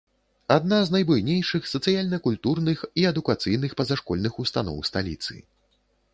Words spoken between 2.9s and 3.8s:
і адукацыйных